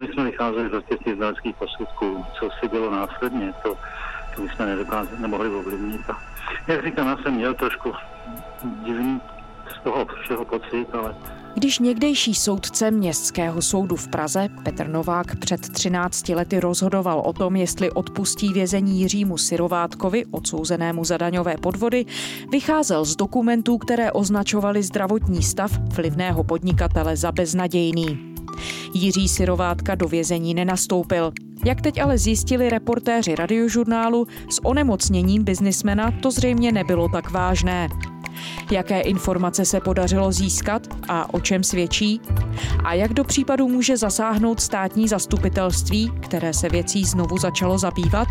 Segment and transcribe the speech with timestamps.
[0.00, 3.76] My jsme vycházeli z těch znaleckých posudků, co se dělo následně, to,
[4.36, 6.10] to jsme nedokázali, nemohli ovlivnit.
[6.10, 6.18] A
[6.68, 7.92] jak říkám, já jsem měl trošku
[8.84, 9.20] divný
[9.80, 11.14] z toho všeho pocit, ale
[11.54, 17.56] když někdejší soudce Městského soudu v Praze Petr Novák před 13 lety rozhodoval o tom,
[17.56, 22.06] jestli odpustí vězení Jiřímu Sirovátkovi, odsouzenému za daňové podvody,
[22.52, 28.29] vycházel z dokumentů, které označovaly zdravotní stav vlivného podnikatele za beznadějný.
[28.94, 31.32] Jiří Sirovátka do vězení nenastoupil.
[31.64, 37.88] Jak teď ale zjistili reportéři radiožurnálu, s onemocněním biznismena to zřejmě nebylo tak vážné.
[38.70, 42.20] Jaké informace se podařilo získat a o čem svědčí?
[42.84, 48.28] A jak do případu může zasáhnout státní zastupitelství, které se věcí znovu začalo zabývat?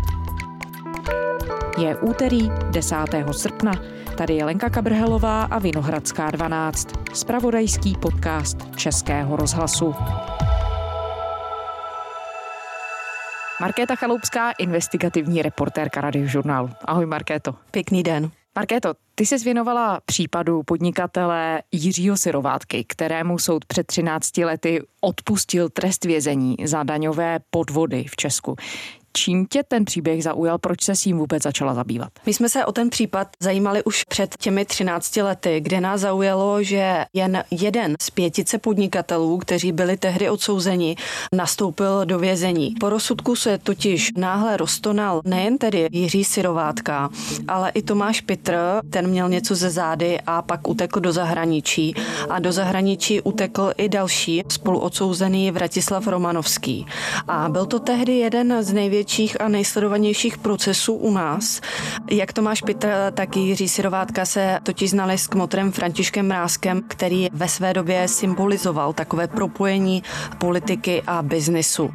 [1.78, 2.96] Je úterý 10.
[3.30, 3.99] srpna.
[4.20, 6.88] Tady je Lenka Kabrhelová a Vinohradská 12.
[7.14, 9.94] Spravodajský podcast Českého rozhlasu.
[13.60, 16.70] Markéta Chaloupská, investigativní reportérka radiožurnálu.
[16.84, 17.54] Ahoj Markéto.
[17.70, 18.30] Pěkný den.
[18.54, 26.04] Markéto, ty se věnovala případu podnikatele Jiřího Sirovátky, kterému soud před 13 lety odpustil trest
[26.04, 28.56] vězení za daňové podvody v Česku.
[29.12, 32.08] Čím tě ten příběh zaujal, proč se s ním vůbec začala zabývat?
[32.26, 36.62] My jsme se o ten případ zajímali už před těmi 13 lety, kde nás zaujalo,
[36.62, 40.96] že jen jeden z pětice podnikatelů, kteří byli tehdy odsouzeni,
[41.32, 42.74] nastoupil do vězení.
[42.80, 47.10] Po rozsudku se totiž náhle roztonal nejen tedy Jiří Sirovátka,
[47.48, 48.56] ale i Tomáš Pitr,
[48.90, 51.94] ten měl něco ze zády a pak utekl do zahraničí.
[52.28, 56.86] A do zahraničí utekl i další spoluodsouzený Vratislav Romanovský.
[57.28, 61.60] A byl to tehdy jeden z největších největších a nejsledovanějších procesů u nás.
[62.10, 67.28] Jak Tomáš Pitr, tak i Jiří Sirovátka se totiž znali s kmotrem Františkem Mrázkem, který
[67.32, 70.02] ve své době symbolizoval takové propojení
[70.38, 71.90] politiky a biznisu.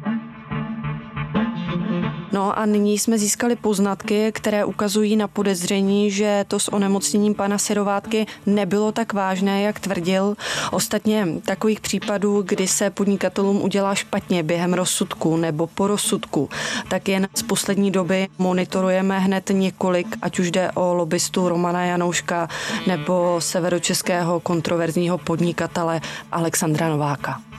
[2.36, 7.58] No a nyní jsme získali poznatky, které ukazují na podezření, že to s onemocněním pana
[7.58, 10.36] Sirovátky nebylo tak vážné, jak tvrdil.
[10.72, 16.48] Ostatně takových případů, kdy se podnikatelům udělá špatně během rozsudku nebo po rozsudku,
[16.88, 22.48] tak jen z poslední doby monitorujeme hned několik, ať už jde o lobbystu Romana Janouška
[22.86, 26.00] nebo severočeského kontroverzního podnikatele
[26.32, 27.55] Alexandra Nováka.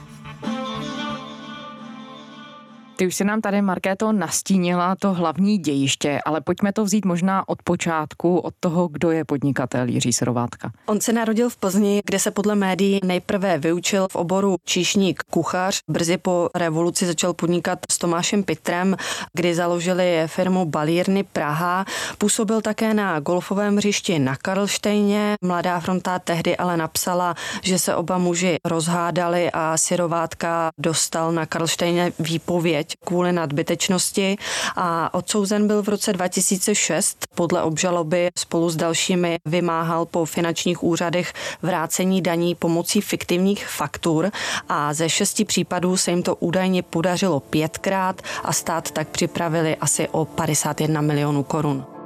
[2.98, 7.48] Ty už si nám tady, Markéto, nastínila to hlavní dějiště, ale pojďme to vzít možná
[7.48, 10.72] od počátku, od toho, kdo je podnikatel Jiří Serovátka.
[10.86, 15.80] On se narodil v Plzni, kde se podle médií nejprve vyučil v oboru číšník kuchař.
[15.88, 18.96] Brzy po revoluci začal podnikat s Tomášem Pitrem,
[19.32, 21.84] kdy založili firmu Balírny Praha.
[22.18, 25.34] Působil také na golfovém hřišti na Karlštejně.
[25.44, 32.12] Mladá fronta tehdy ale napsala, že se oba muži rozhádali a Sirovátka dostal na Karlštejně
[32.18, 34.36] výpověď teď kvůli nadbytečnosti
[34.76, 37.26] a odsouzen byl v roce 2006.
[37.34, 41.32] Podle obžaloby spolu s dalšími vymáhal po finančních úřadech
[41.62, 44.30] vrácení daní pomocí fiktivních faktur
[44.68, 50.08] a ze šesti případů se jim to údajně podařilo pětkrát a stát tak připravili asi
[50.08, 51.97] o 51 milionů korun.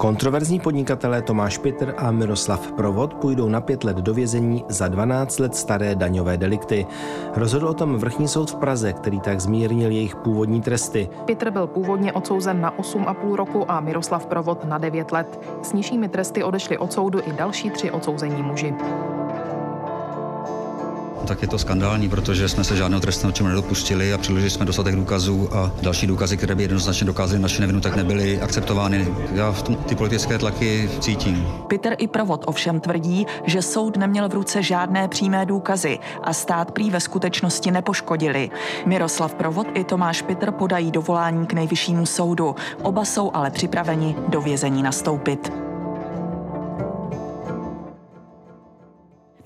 [0.00, 5.38] Kontroverzní podnikatelé Tomáš Pitr a Miroslav Provod půjdou na pět let do vězení za 12
[5.38, 6.86] let staré daňové delikty.
[7.36, 11.08] Rozhodl o tom vrchní soud v Praze, který tak zmírnil jejich původní tresty.
[11.24, 15.40] Pitr byl původně odsouzen na 8,5 roku a Miroslav Provod na 9 let.
[15.62, 18.74] S nižšími tresty odešli od soudu i další tři odsouzení muži
[21.30, 24.96] tak je to skandální, protože jsme se žádného trestného činu nedopustili a předložili jsme dostatek
[24.96, 29.08] důkazů a další důkazy, které by jednoznačně dokázaly naši nevinu, tak nebyly akceptovány.
[29.32, 31.48] Já v tom ty politické tlaky cítím.
[31.68, 36.70] Peter i Provod ovšem tvrdí, že soud neměl v ruce žádné přímé důkazy a stát
[36.70, 38.50] prý ve skutečnosti nepoškodili.
[38.86, 42.54] Miroslav Provod i Tomáš Petr podají dovolání k nejvyššímu soudu.
[42.82, 45.69] Oba jsou ale připraveni do vězení nastoupit.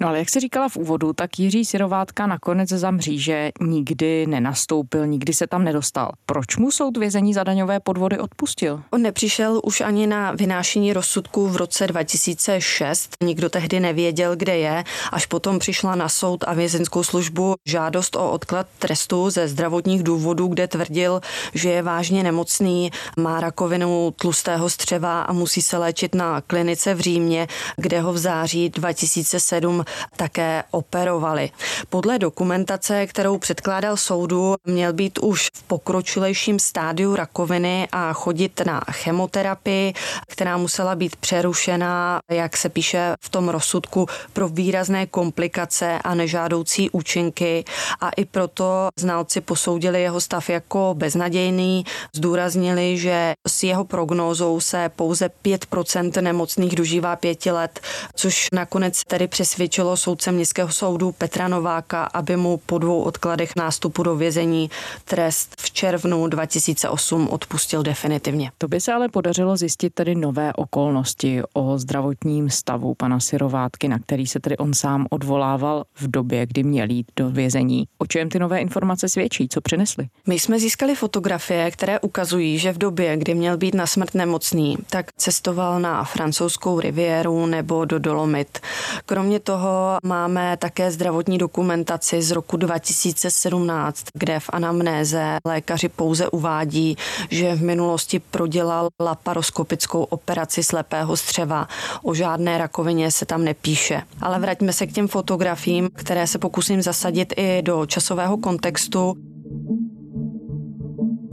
[0.04, 5.06] No ale jak se říkala v úvodu, tak Jiří Sirovátka nakonec za mříže nikdy nenastoupil,
[5.06, 6.12] nikdy se tam nedostal.
[6.26, 8.82] Proč mu soud vězení za daňové podvody odpustil?
[8.90, 13.16] On nepřišel už ani na vynášení rozsudku v roce 2006.
[13.22, 14.84] Nikdo tehdy nevěděl, kde je.
[15.12, 20.46] Až potom přišla na soud a vězenskou službu žádost o odklad trestu ze zdravotních důvodů,
[20.46, 21.20] kde tvrdil,
[21.54, 27.00] že je vážně nemocný, má rakovinu tlustého střeva a musí se léčit na klinice v
[27.00, 29.84] Římě, kde ho v září 2007
[30.16, 31.50] také operovali.
[31.88, 38.80] Podle dokumentace, kterou předkládal soudu, měl být už v pokročilejším stádiu rakoviny a chodit na
[38.90, 39.94] chemoterapii,
[40.28, 46.90] která musela být přerušena, jak se píše v tom rozsudku, pro výrazné komplikace a nežádoucí
[46.90, 47.64] účinky
[48.00, 54.90] a i proto znalci posoudili jeho stav jako beznadějný, zdůraznili, že s jeho prognózou se
[54.96, 57.80] pouze 5% nemocných dožívá pěti let,
[58.14, 64.02] což nakonec tedy přesvědčilo soudce městského soudu Petra Nováka, aby mu po dvou odkladech nástupu
[64.02, 64.70] do vězení
[65.04, 68.50] trest v červnu 2008 odpustil definitivně.
[68.58, 73.98] To by se ale podařilo zjistit tedy nové okolnosti o zdravotním stavu pana Sirovátky, na
[73.98, 77.84] který se tedy on sám odvolával v době, kdy měl jít do vězení.
[77.98, 79.48] O čem ty nové informace svědčí?
[79.48, 80.08] Co přinesly?
[80.26, 84.76] My jsme získali fotografie, které ukazují, že v době, kdy měl být na smrt nemocný,
[84.90, 88.58] tak cestoval na francouzskou riviéru nebo do Dolomit.
[89.06, 89.73] Kromě toho
[90.04, 96.96] máme také zdravotní dokumentaci z roku 2017, kde v anamnéze lékaři pouze uvádí,
[97.30, 101.68] že v minulosti prodělal laparoskopickou operaci slepého střeva.
[102.02, 104.02] O žádné rakovině se tam nepíše.
[104.20, 109.33] Ale vraťme se k těm fotografiím, které se pokusím zasadit i do časového kontextu.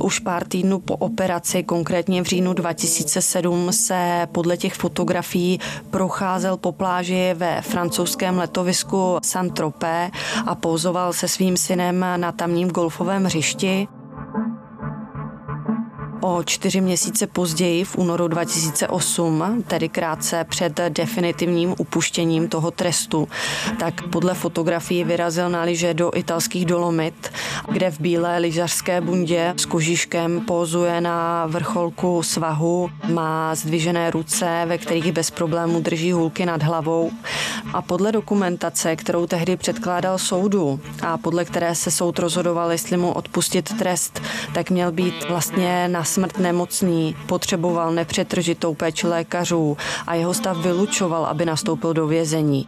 [0.03, 5.59] Už pár týdnů po operaci, konkrétně v říjnu 2007, se podle těch fotografií
[5.89, 10.11] procházel po pláži ve francouzském letovisku Saint-Tropez
[10.45, 13.87] a pouzoval se svým synem na tamním golfovém hřišti.
[16.23, 23.27] O čtyři měsíce později, v únoru 2008, tedy krátce před definitivním upuštěním toho trestu,
[23.79, 27.31] tak podle fotografií vyrazil na lyže do italských Dolomit,
[27.71, 34.77] kde v bílé lyžařské bundě s kožiškem pozuje na vrcholku svahu, má zdvižené ruce, ve
[34.77, 37.11] kterých bez problému drží hůlky nad hlavou.
[37.73, 43.11] A podle dokumentace, kterou tehdy předkládal soudu a podle které se soud rozhodoval, jestli mu
[43.11, 44.21] odpustit trest,
[44.53, 49.77] tak měl být vlastně na smrt nemocný, potřeboval nepřetržitou péči lékařů
[50.07, 52.67] a jeho stav vylučoval, aby nastoupil do vězení.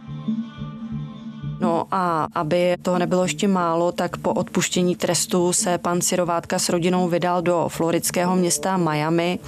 [1.64, 6.68] No a aby toho nebylo ještě málo, tak po odpuštění trestu se pan Sirovátka s
[6.68, 9.38] rodinou vydal do floridského města Miami,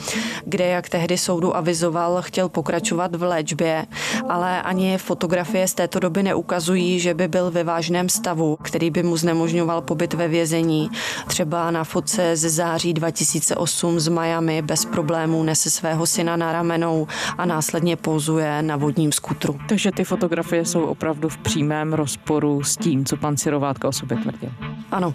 [0.45, 3.87] kde, jak tehdy soudu avizoval, chtěl pokračovat v léčbě,
[4.29, 9.03] ale ani fotografie z této doby neukazují, že by byl ve vážném stavu, který by
[9.03, 10.91] mu znemožňoval pobyt ve vězení.
[11.27, 17.07] Třeba na fotce ze září 2008 z Miami bez problémů nese svého syna na ramenou
[17.39, 19.59] a následně pouzuje na vodním skutru.
[19.69, 24.17] Takže ty fotografie jsou opravdu v přímém rozporu s tím, co pan Sirovátka o sobě
[24.17, 24.51] tvrdil.
[24.91, 25.15] Ano.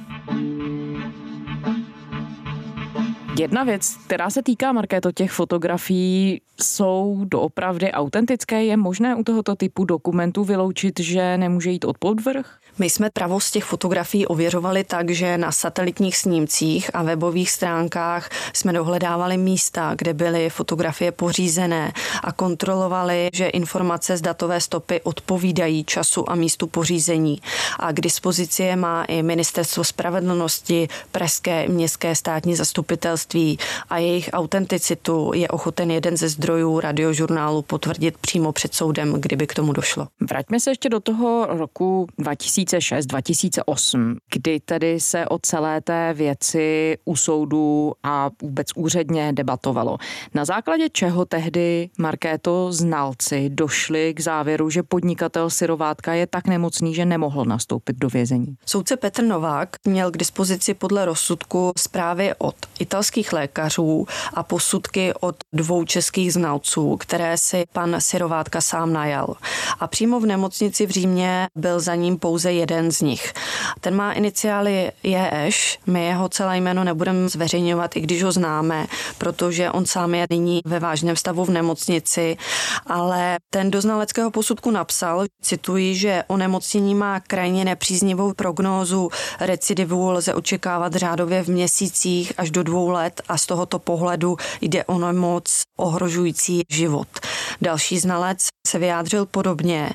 [3.40, 8.64] Jedna věc, která se týká Markéto těch fotografií, jsou doopravdy autentické.
[8.64, 12.60] Je možné u tohoto typu dokumentů vyloučit, že nemůže jít od podvrh?
[12.80, 18.74] My jsme pravost těch fotografií ověřovali tak, že na satelitních snímcích a webových stránkách jsme
[18.74, 26.30] dohledávali místa, kde byly fotografie pořízené a kontrolovali, že informace z datové stopy odpovídají času
[26.30, 27.42] a místu pořízení.
[27.80, 33.60] A k dispozici je má i Ministerstvo spravedlnosti, Pražské městské státní zastupitelství
[33.90, 39.54] a jejich autenticitu je ochoten jeden ze zdrojů radiožurnálu potvrdit přímo před soudem, kdyby k
[39.54, 40.08] tomu došlo.
[40.20, 46.98] Vraťme se ještě do toho roku 2000 2006-2008, kdy tedy se o celé té věci
[47.06, 49.98] u soudu a vůbec úředně debatovalo.
[50.34, 56.96] Na základě čeho tehdy Markéto znalci došli k závěru, že podnikatel Sirovátka je tak nemocný,
[56.96, 58.56] že nemohl nastoupit do vězení?
[58.66, 65.36] Soudce Petr Novák měl k dispozici podle rozsudku zprávy od italských lékařů a posudky od
[65.54, 69.36] dvou českých znalců, které si pan Sirovátka sám najal.
[69.80, 73.34] A přímo v nemocnici v Římě byl za ním pouze jeden z nich.
[73.80, 79.72] Ten má iniciály JEŠ, my jeho celé jméno nebudeme zveřejňovat, i když ho známe, protože
[79.72, 82.38] on sám je nyní ve vážném stavu v nemocnici,
[82.88, 89.10] ale ten do znaleckého posudku napsal, cituji, že onemocnění má krajně nepříznivou prognózu,
[89.40, 94.86] recidivu lze očekávat řádově v měsících až do dvou let a z tohoto pohledu jde
[94.86, 97.08] o nemoc ohrožující život.
[97.62, 99.90] Další znalec se vyjádřil podobně.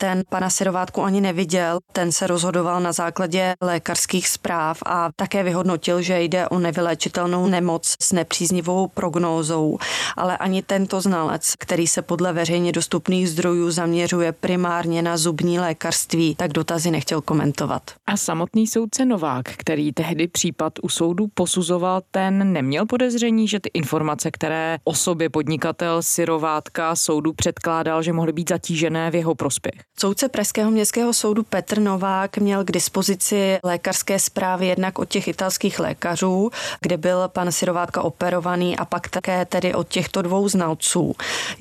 [0.00, 6.02] Ten pana Sirovátku ani neviděl, ten se rozhodoval na základě lékařských zpráv a také vyhodnotil,
[6.02, 9.78] že jde o nevyléčitelnou nemoc s nepříznivou prognózou.
[10.16, 16.34] Ale ani tento znalec, který se podle veřejně dostupných zdrojů zaměřuje primárně na zubní lékařství,
[16.34, 17.82] tak dotazy nechtěl komentovat.
[18.06, 23.70] A samotný soudce Novák, který tehdy případ u soudu posuzoval, ten neměl podezření, že ty
[23.74, 29.89] informace, které o sobě podnikatel Sirovátka soudu předkládal, že mohly být zatížené v jeho prospěch.
[29.98, 35.80] Soudce Pražského městského soudu Petr Novák měl k dispozici lékařské zprávy jednak od těch italských
[35.80, 41.14] lékařů, kde byl pan Sirovátka operovaný a pak také tedy od těchto dvou znalců,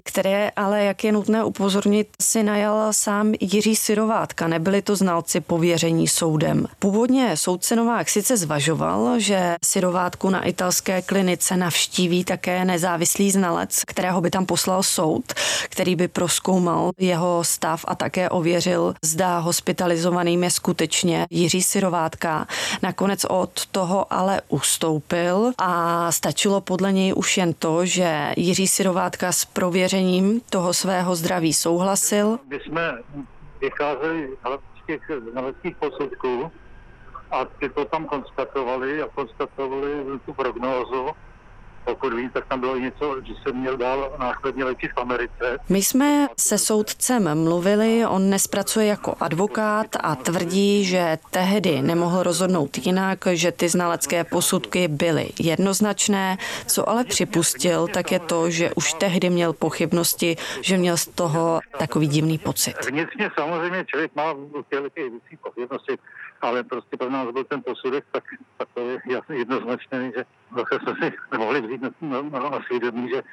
[0.04, 4.48] které ale, jak je nutné upozornit, si najal sám Jiří Sirovátka.
[4.48, 6.68] Nebyli to znalci pověření soudem.
[6.80, 14.22] Původně soudce Novák sice zvažoval, že Sirovátku na italské klinice navštíví také nezávislý znalec, kterého
[14.22, 15.34] by tam poslal soud,
[15.70, 22.48] který by proskoumal jeho stav a také ověřil, zda hospitalizovaným je skutečně Jiří Sirovátka.
[22.84, 29.32] Nakonec od toho ale ustoupil a stačilo podle něj už jen to, že Jiří Sirovátka
[29.32, 32.40] s prověřením toho svého zdraví souhlasil.
[32.50, 32.98] My jsme
[33.62, 34.30] vycházeli
[34.90, 36.52] z znaleckých posudků
[37.32, 39.92] a ty to tam konstatovali a konstatovali
[40.26, 41.09] tu prognózu
[41.90, 45.58] pokud vím, tak tam bylo něco, že se měl dál následně léčit v Americe.
[45.70, 52.78] My jsme se soudcem mluvili, on nespracuje jako advokát a tvrdí, že tehdy nemohl rozhodnout
[52.78, 56.38] jinak, že ty znalecké posudky byly jednoznačné.
[56.68, 61.60] Co ale připustil, tak je to, že už tehdy měl pochybnosti, že měl z toho
[61.78, 62.76] takový divný pocit.
[62.90, 64.34] Vnitřně samozřejmě člověk má
[64.96, 65.98] věcí pochybnosti,
[66.42, 68.24] ale prostě pro nás byl ten posudek tak,
[68.58, 68.98] takový
[69.30, 73.24] jednoznačný, že zase jsme si nemohli vzít na, na, na svědomí, že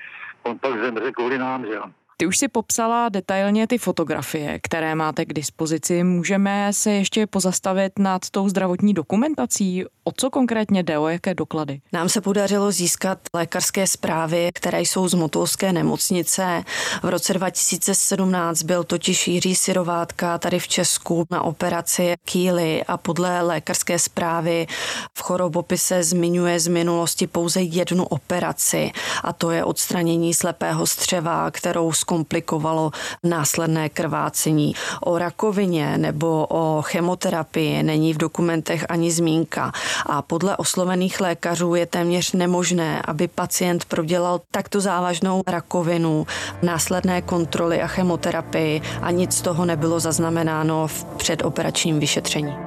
[0.42, 1.84] on pak zemře kvůli nám, že jo.
[2.18, 6.04] Ty už si popsala detailně ty fotografie, které máte k dispozici.
[6.04, 9.84] Můžeme se ještě pozastavit nad tou zdravotní dokumentací?
[10.04, 11.80] O co konkrétně jde, o jaké doklady?
[11.92, 16.64] Nám se podařilo získat lékařské zprávy, které jsou z Motolské nemocnice.
[17.02, 23.42] V roce 2017 byl totiž Jiří Sirovátka tady v Česku na operaci kýly a podle
[23.42, 24.66] lékařské zprávy
[25.14, 28.90] v chorobopise zmiňuje z minulosti pouze jednu operaci
[29.22, 32.90] a to je odstranění slepého střeva, kterou zkomplikovalo
[33.22, 34.74] následné krvácení.
[35.00, 39.72] O rakovině nebo o chemoterapii není v dokumentech ani zmínka
[40.06, 46.26] a podle oslovených lékařů je téměř nemožné, aby pacient prodělal takto závažnou rakovinu,
[46.62, 52.65] následné kontroly a chemoterapii a nic z toho nebylo zaznamenáno v předoperačním vyšetření.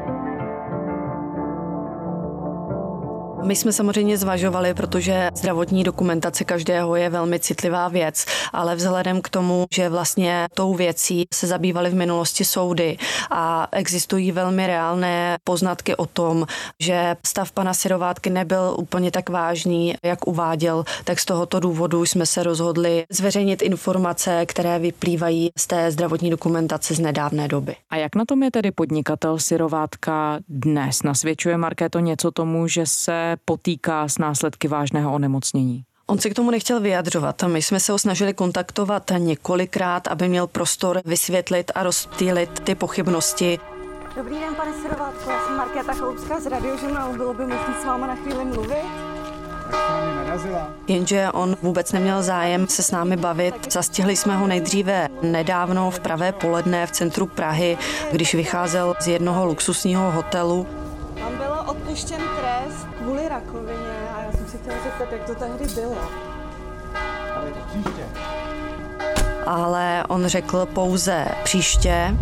[3.50, 9.30] My jsme samozřejmě zvažovali, protože zdravotní dokumentace každého je velmi citlivá věc, ale vzhledem k
[9.30, 12.98] tomu, že vlastně tou věcí se zabývaly v minulosti soudy
[13.32, 16.46] a existují velmi reálné poznatky o tom,
[16.80, 22.26] že stav pana Sirovátky nebyl úplně tak vážný, jak uváděl, tak z tohoto důvodu jsme
[22.26, 27.76] se rozhodli zveřejnit informace, které vyplývají z té zdravotní dokumentace z nedávné doby.
[27.90, 31.04] A jak na tom je tedy podnikatel Sirovátka dnes?
[31.04, 35.84] Nasvědčuje Markéto něco tomu, že se potýká s následky vážného onemocnění.
[36.08, 37.44] On se k tomu nechtěl vyjadřovat.
[37.44, 43.60] My jsme se ho snažili kontaktovat několikrát, aby měl prostor vysvětlit a rozptýlit ty pochybnosti.
[44.16, 47.18] Dobrý den, pane Sirovátko, já jsem Markéta Chloupská z radiožurnálu.
[47.18, 48.86] Bylo by možné s váma na chvíli mluvit?
[50.88, 53.74] Jenže on vůbec neměl zájem se s námi bavit.
[53.74, 57.78] Zastihli jsme ho nejdříve nedávno v pravé poledne v centru Prahy,
[58.12, 60.68] když vycházel z jednoho luxusního hotelu.
[61.20, 65.68] Tam bylo odpuštěn trest kvůli rakovině a já jsem si chtěla zeptat, jak to tehdy
[65.76, 65.98] bylo.
[67.36, 68.06] Ale příště.
[69.46, 72.16] Ale on řekl pouze příště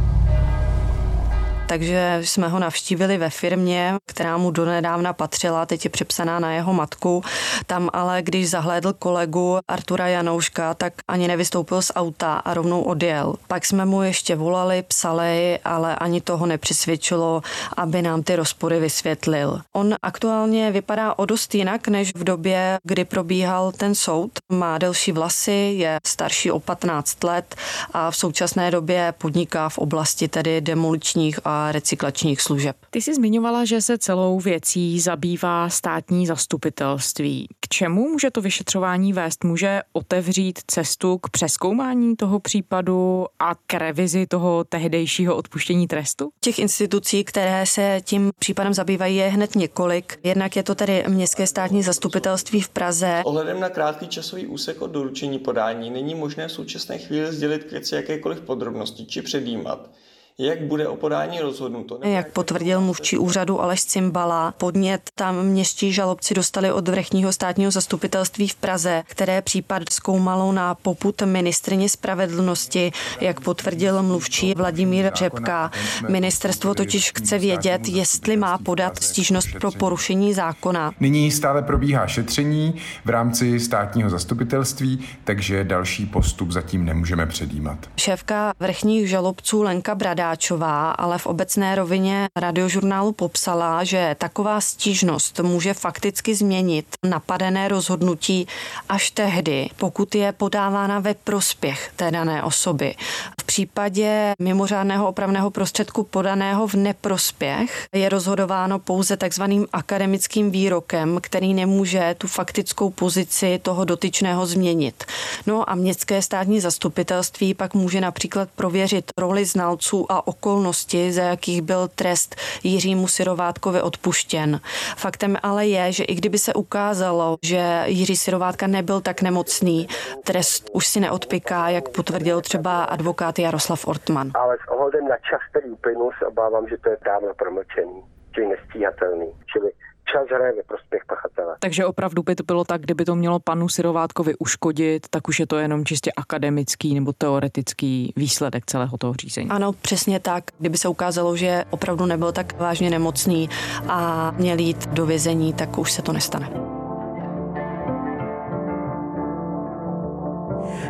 [1.68, 6.74] takže jsme ho navštívili ve firmě, která mu donedávna patřila, teď je přepsaná na jeho
[6.74, 7.24] matku.
[7.66, 13.36] Tam ale, když zahlédl kolegu Artura Janouška, tak ani nevystoupil z auta a rovnou odjel.
[13.48, 17.42] Pak jsme mu ještě volali, psali, ale ani toho nepřesvědčilo,
[17.78, 19.62] aby nám ty rozpory vysvětlil.
[19.74, 24.32] On aktuálně vypadá o dost jinak, než v době, kdy probíhal ten soud.
[24.52, 27.56] Má delší vlasy, je starší o 15 let
[27.94, 32.76] a v současné době podniká v oblasti tedy demoličních a recyklačních služeb.
[32.90, 37.48] Ty jsi zmiňovala, že se celou věcí zabývá státní zastupitelství.
[37.60, 39.44] K čemu může to vyšetřování vést?
[39.44, 46.30] Může otevřít cestu k přeskoumání toho případu a k revizi toho tehdejšího odpuštění trestu?
[46.40, 50.20] Těch institucí, které se tím případem zabývají, je hned několik.
[50.24, 53.22] Jednak je to tedy Městské státní zastupitelství v Praze.
[53.26, 57.72] Ohledem na krátký časový úsek od doručení podání není možné v současné chvíli sdělit k
[57.72, 59.90] věci jakékoliv podrobnosti či předjímat.
[60.40, 62.00] Jak bude o podání rozhodnuto.
[62.04, 68.48] Jak potvrdil mluvčí úřadu Aleš Cimbala, podnět tam městští žalobci dostali od vrchního státního zastupitelství
[68.48, 72.92] v Praze, které případ zkoumalo na poput ministrině spravedlnosti,
[73.22, 75.72] jak potvrdil mluvčí Vladimír Řepka.
[76.10, 80.92] Ministerstvo totiž chce vědět, jestli má podat stížnost pro porušení zákona.
[81.00, 82.76] Nyní stále probíhá šetření
[83.06, 87.78] v rámci státního zastupitelství, takže další postup zatím nemůžeme předjímat.
[87.96, 89.96] Šéfka vrchních žalobců Lenka
[90.28, 98.48] Bradáčová ale v obecné rovině radiožurnálu popsala, že taková stížnost může fakticky změnit napadené rozhodnutí
[98.90, 102.96] až tehdy, pokud je podávána ve prospěch té dané osoby.
[103.42, 111.54] V případě mimořádného opravného prostředku podaného v neprospěch je rozhodováno pouze takzvaným akademickým výrokem, který
[111.54, 115.04] nemůže tu faktickou pozici toho dotyčného změnit.
[115.46, 121.62] No a městské státní zastupitelství pak může například prověřit roli znalců a okolnosti, za jakých
[121.62, 124.60] byl trest Jiřímu Sirovátkovi odpuštěn.
[124.98, 129.88] Faktem ale je, že i kdyby se ukázalo, že Jiří Sirovátka nebyl tak nemocný,
[130.24, 134.32] trest už si neodpiká, jak potvrdil třeba advokát Jaroslav Ortman.
[134.36, 138.48] Ale s ohledem na čas, který uplynul, se obávám, že to je dávno promlčený, čili
[138.48, 139.28] nestíhatelný.
[139.54, 139.72] Čili
[140.12, 141.56] čas hraje ve prospěch pachatele.
[141.60, 145.48] Takže opravdu by to bylo tak, kdyby to mělo panu Sirovátkovi uškodit, tak už je
[145.48, 149.50] to jenom čistě akademický nebo teoretický výsledek celého toho řízení.
[149.50, 150.44] Ano, přesně tak.
[150.60, 153.50] Kdyby se ukázalo, že opravdu nebyl tak vážně nemocný
[153.88, 156.67] a měl jít do vězení, tak už se to nestane.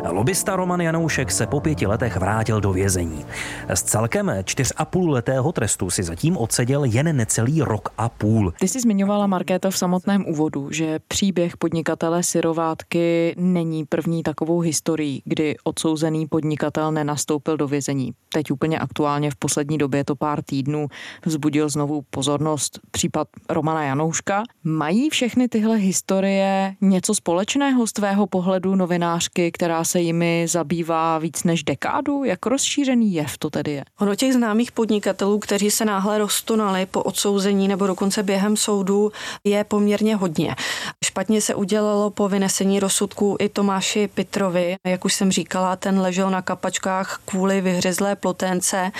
[0.06, 3.26] Lobista Roman Janoušek se po pěti letech vrátil do vězení.
[3.74, 8.52] Z celkem čtyř a půl letého trestu si zatím odseděl jen necelý rok a půl.
[8.60, 15.22] Ty jsi zmiňovala, Markéta, v samotném úvodu, že příběh podnikatele Syrovátky není první takovou historií,
[15.24, 18.12] kdy odsouzený podnikatel nenastoupil do vězení.
[18.32, 20.88] Teď úplně aktuálně v poslední době to pár týdnů
[21.24, 24.42] vzbudil znovu pozornost případ Romana Janouška.
[24.64, 31.44] Mají všechny tyhle historie něco společného z tvého pohledu novinářky, která se jimi zabývá víc
[31.44, 32.24] než dekádu?
[32.24, 33.84] Jak rozšířený jev to tedy je?
[34.00, 39.12] Ono těch známých podnikatelů, kteří se náhle roztonali po odsouzení nebo dokonce během soudu,
[39.44, 40.56] je poměrně hodně.
[41.04, 44.76] Špatně se udělalo po vynesení rozsudku i Tomáši Pitrovi.
[44.86, 48.92] Jak už jsem říkala, ten ležel na kapačkách kvůli vyhřezlé ploténce.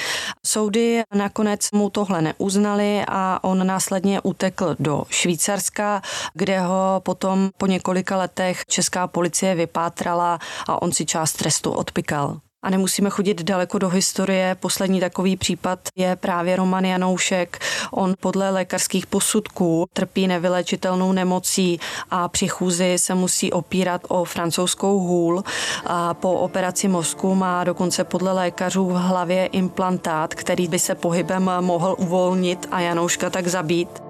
[0.47, 6.03] Soudy nakonec mu tohle neuznali a on následně utekl do Švýcarska,
[6.35, 12.41] kde ho potom po několika letech česká policie vypátrala a on si část trestu odpikal.
[12.63, 14.57] A nemusíme chodit daleko do historie.
[14.61, 17.59] Poslední takový případ je právě Roman Janoušek.
[17.91, 21.81] On podle lékařských posudků trpí nevylečitelnou nemocí
[22.11, 25.45] a při chůzi se musí opírat o francouzskou hůl.
[25.87, 31.51] A po operaci mozku má dokonce podle lékařů v hlavě implantát, který by se pohybem
[31.61, 34.08] mohl uvolnit a Janouška tak zabít.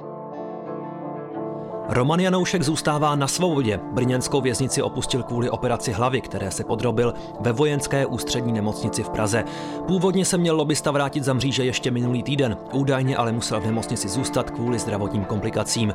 [1.91, 3.81] Roman Janoušek zůstává na svobodě.
[3.93, 9.45] Brněnskou věznici opustil kvůli operaci hlavy, které se podrobil ve vojenské ústřední nemocnici v Praze.
[9.87, 14.09] Původně se měl lobista vrátit za mříže ještě minulý týden, údajně ale musel v nemocnici
[14.09, 15.95] zůstat kvůli zdravotním komplikacím.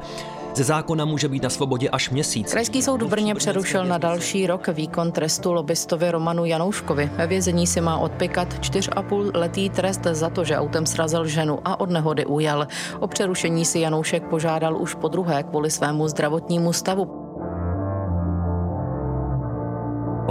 [0.55, 2.51] Ze zákona může být na svobodě až měsíc.
[2.51, 7.11] Krajský soud v Brně přerušil na další rok výkon trestu lobistovi Romanu Janouškovi.
[7.17, 11.79] Ve vězení si má odpikat 4,5 letý trest za to, že autem srazil ženu a
[11.79, 12.67] od nehody ujel.
[12.99, 17.22] O přerušení si Janoušek požádal už po druhé kvůli svému zdravotnímu stavu.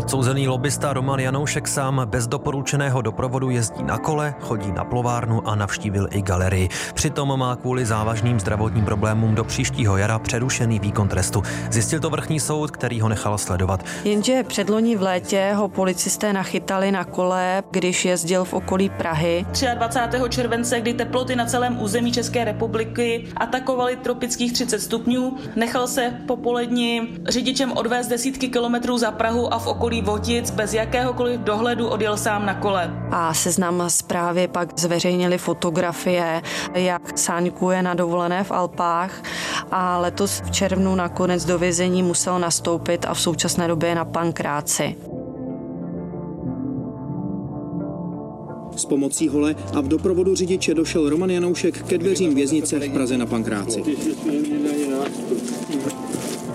[0.02, 5.54] Odsouzený lobista Roman Janoušek sám bez doporučeného doprovodu jezdí na kole, chodí na plovárnu a
[5.54, 6.68] navštívil i galerii.
[6.94, 11.42] Přitom má kvůli závažným zdravotním problémům do příštího jara přerušený výkon trestu.
[11.70, 13.84] Zjistil to vrchní soud, který ho nechal sledovat.
[14.04, 19.46] Jenže předloni v létě ho policisté nachytali na kole, když jezdil v okolí Prahy.
[19.74, 20.18] 23.
[20.28, 26.36] července, kdy teploty na celém území České republiky atakovaly tropických 30 stupňů, nechal se po
[26.36, 31.88] poledni řidičem odvést desítky kilometrů za Prahu a v okolí okolí Votic bez jakéhokoliv dohledu
[31.88, 32.90] odjel sám na kole.
[33.10, 36.42] A seznam zprávy pak zveřejnili fotografie,
[36.74, 39.22] jak sáňkuje na dovolené v Alpách
[39.70, 44.04] a letos v červnu nakonec do vězení musel nastoupit a v současné době je na
[44.04, 44.96] pankráci.
[48.76, 53.18] S pomocí hole a v doprovodu řidiče došel Roman Janoušek ke dveřím věznice v Praze
[53.18, 53.82] na Pankráci.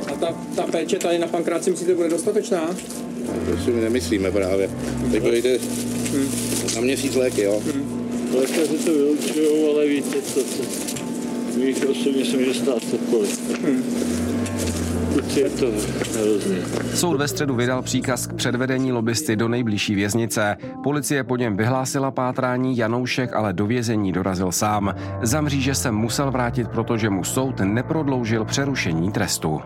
[0.08, 2.70] A ta, ta péče tady na Pankráci myslíte bude dostatečná?
[3.28, 4.70] To si my nemyslíme právě.
[5.12, 5.58] Teď dojde
[6.12, 6.30] hmm.
[6.76, 7.62] na měsíc léky, jo.
[7.74, 7.98] Hmm.
[8.40, 10.64] Lékaři to vylučují, ale víte co, co.
[11.60, 13.62] Mých osobně se může stát cokoliv.
[13.64, 13.84] Hmm.
[15.36, 15.66] Je to
[16.20, 16.58] hrozný.
[16.94, 20.58] Soud ve středu vydal příkaz k předvedení lobbysty do nejbližší věznice.
[20.84, 24.96] Policie po něm vyhlásila pátrání, Janoušek ale do vězení dorazil sám.
[25.22, 29.62] Za mříže se musel vrátit, protože mu soud neprodloužil přerušení trestu.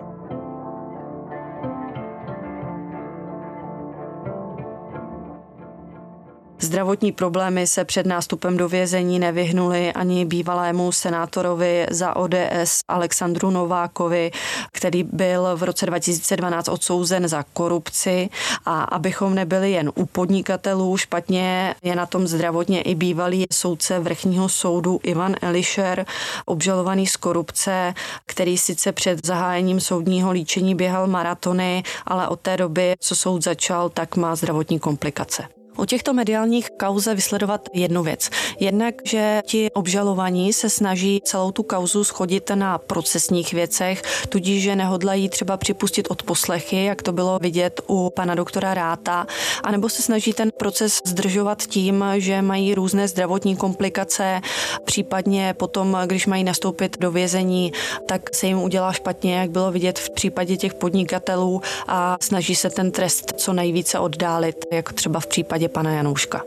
[6.82, 14.32] Zdravotní problémy se před nástupem do vězení nevyhnuli ani bývalému senátorovi za ODS Alexandru Novákovi,
[14.72, 18.30] který byl v roce 2012 odsouzen za korupci
[18.66, 24.50] a abychom nebyli jen u podnikatelů, špatně je na tom zdravotně i bývalý soudce vrchního
[24.50, 26.06] soudu Ivan Elišer,
[26.46, 27.94] obžalovaný z korupce,
[28.26, 33.90] který sice před zahájením soudního líčení běhal maratony, ale od té doby, co soud začal,
[33.90, 35.61] tak má zdravotní komplikace.
[35.78, 38.30] U těchto mediálních kauze vysledovat jednu věc.
[38.60, 44.76] Jednak, že ti obžalovaní se snaží celou tu kauzu schodit na procesních věcech, tudíž, že
[44.76, 49.28] nehodlají třeba připustit od poslechy, jak to bylo vidět u pana doktora Ráta,
[49.64, 54.42] anebo se snaží ten proces zdržovat tím, že mají různé zdravotní komplikace,
[54.86, 57.72] případně potom, když mají nastoupit do vězení,
[58.06, 62.70] tak se jim udělá špatně, jak bylo vidět v případě těch podnikatelů a snaží se
[62.70, 66.42] ten trest co nejvíce oddálit, jako třeba v případě pana Janouška.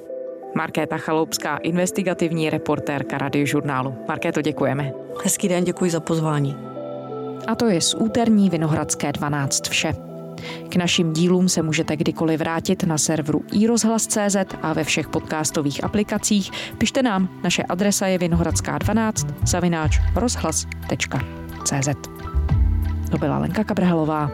[0.56, 3.94] Markéta Chaloupská, investigativní reportérka radiožurnálu.
[4.08, 4.92] Markéto, děkujeme.
[5.24, 6.56] Hezký den, děkuji za pozvání.
[7.46, 9.92] A to je z úterní Vinohradské 12 vše.
[10.68, 16.50] K našim dílům se můžete kdykoliv vrátit na serveru iRozhlas.cz a ve všech podcastových aplikacích.
[16.78, 21.88] Pište nám, naše adresa je vinohradská12 zavináč rozhlas.cz
[23.10, 24.30] To byla Lenka Kabrhelová.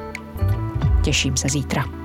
[1.02, 1.99] Těším se zítra.